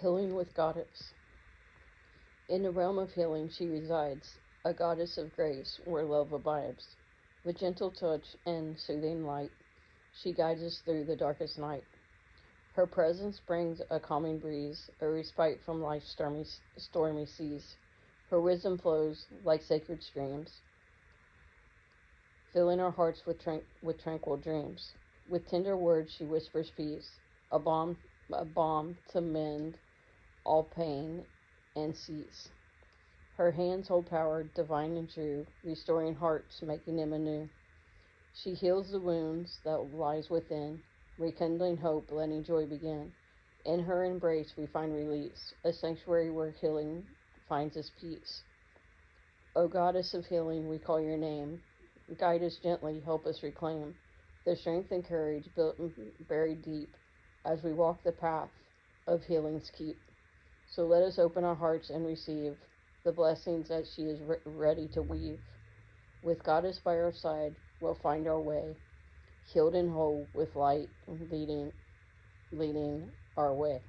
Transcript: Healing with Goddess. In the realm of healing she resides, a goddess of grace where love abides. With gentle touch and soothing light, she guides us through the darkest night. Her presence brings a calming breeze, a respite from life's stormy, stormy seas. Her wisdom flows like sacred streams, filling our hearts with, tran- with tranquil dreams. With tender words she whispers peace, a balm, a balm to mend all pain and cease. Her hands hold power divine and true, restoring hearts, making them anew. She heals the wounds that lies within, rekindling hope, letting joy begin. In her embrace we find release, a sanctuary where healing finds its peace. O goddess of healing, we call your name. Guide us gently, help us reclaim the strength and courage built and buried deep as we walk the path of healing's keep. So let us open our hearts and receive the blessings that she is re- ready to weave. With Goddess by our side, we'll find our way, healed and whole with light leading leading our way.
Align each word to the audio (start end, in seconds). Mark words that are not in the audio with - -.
Healing 0.00 0.34
with 0.34 0.54
Goddess. 0.54 1.12
In 2.48 2.62
the 2.62 2.70
realm 2.70 2.98
of 2.98 3.12
healing 3.12 3.48
she 3.48 3.68
resides, 3.68 4.38
a 4.64 4.72
goddess 4.72 5.18
of 5.18 5.32
grace 5.32 5.78
where 5.84 6.04
love 6.04 6.32
abides. 6.32 6.96
With 7.44 7.58
gentle 7.58 7.90
touch 7.90 8.36
and 8.46 8.78
soothing 8.78 9.24
light, 9.24 9.52
she 10.10 10.32
guides 10.32 10.62
us 10.62 10.80
through 10.80 11.04
the 11.04 11.16
darkest 11.16 11.58
night. 11.58 11.84
Her 12.72 12.86
presence 12.86 13.38
brings 13.38 13.82
a 13.90 14.00
calming 14.00 14.38
breeze, 14.38 14.88
a 15.00 15.08
respite 15.08 15.62
from 15.62 15.82
life's 15.82 16.08
stormy, 16.08 16.46
stormy 16.78 17.26
seas. 17.26 17.76
Her 18.30 18.40
wisdom 18.40 18.78
flows 18.78 19.26
like 19.44 19.62
sacred 19.62 20.02
streams, 20.02 20.62
filling 22.52 22.80
our 22.80 22.90
hearts 22.90 23.26
with, 23.26 23.38
tran- 23.38 23.66
with 23.82 23.98
tranquil 23.98 24.38
dreams. 24.38 24.94
With 25.28 25.46
tender 25.46 25.76
words 25.76 26.12
she 26.12 26.24
whispers 26.24 26.70
peace, 26.70 27.20
a 27.50 27.58
balm, 27.58 27.98
a 28.32 28.44
balm 28.44 28.96
to 29.12 29.20
mend 29.20 29.76
all 30.44 30.64
pain 30.64 31.24
and 31.76 31.94
cease. 31.94 32.48
Her 33.36 33.50
hands 33.50 33.88
hold 33.88 34.06
power 34.06 34.44
divine 34.54 34.96
and 34.96 35.10
true, 35.10 35.46
restoring 35.64 36.14
hearts, 36.14 36.60
making 36.62 36.96
them 36.96 37.12
anew. 37.12 37.48
She 38.42 38.54
heals 38.54 38.90
the 38.90 39.00
wounds 39.00 39.58
that 39.64 39.94
lies 39.94 40.28
within, 40.30 40.80
rekindling 41.18 41.76
hope, 41.76 42.10
letting 42.10 42.44
joy 42.44 42.66
begin. 42.66 43.10
In 43.64 43.80
her 43.80 44.04
embrace 44.04 44.52
we 44.56 44.66
find 44.66 44.94
release, 44.94 45.54
a 45.64 45.72
sanctuary 45.72 46.30
where 46.30 46.50
healing 46.50 47.02
finds 47.48 47.76
its 47.76 47.90
peace. 48.00 48.42
O 49.54 49.68
goddess 49.68 50.14
of 50.14 50.24
healing, 50.26 50.68
we 50.68 50.78
call 50.78 51.00
your 51.00 51.18
name. 51.18 51.60
Guide 52.18 52.42
us 52.42 52.56
gently, 52.62 53.00
help 53.04 53.26
us 53.26 53.42
reclaim 53.42 53.94
the 54.44 54.56
strength 54.56 54.90
and 54.90 55.04
courage 55.04 55.48
built 55.54 55.78
and 55.78 55.92
buried 56.28 56.62
deep 56.62 56.88
as 57.44 57.62
we 57.62 57.72
walk 57.72 58.02
the 58.04 58.12
path 58.12 58.50
of 59.06 59.22
healing's 59.24 59.70
keep. 59.76 59.98
So 60.66 60.86
let 60.86 61.02
us 61.02 61.18
open 61.18 61.44
our 61.44 61.54
hearts 61.54 61.90
and 61.90 62.06
receive 62.06 62.52
the 63.04 63.12
blessings 63.12 63.68
that 63.68 63.84
she 63.94 64.02
is 64.02 64.20
re- 64.22 64.36
ready 64.44 64.88
to 64.94 65.02
weave. 65.02 65.38
With 66.22 66.42
Goddess 66.44 66.78
by 66.84 66.96
our 66.96 67.12
side, 67.12 67.54
we'll 67.80 67.98
find 68.02 68.26
our 68.28 68.40
way, 68.40 68.76
healed 69.52 69.74
and 69.74 69.90
whole 69.90 70.28
with 70.32 70.54
light 70.54 70.88
leading 71.06 71.72
leading 72.52 73.08
our 73.36 73.54
way. 73.54 73.80